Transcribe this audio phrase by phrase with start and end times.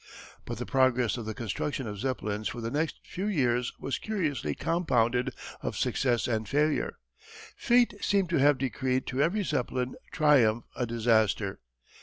[0.45, 4.55] But the progress of the construction of Zeppelins for the next few years was curiously
[4.55, 6.97] compounded of success and failure.
[7.55, 11.59] Fate seemed to have decreed to every Zeppelin triumph a disaster.